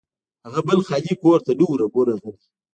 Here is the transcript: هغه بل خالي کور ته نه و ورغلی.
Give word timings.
هغه 0.45 0.61
بل 0.67 0.79
خالي 0.87 1.13
کور 1.23 1.39
ته 1.45 1.51
نه 1.59 1.65
و 1.67 1.71
ورغلی. 1.95 2.31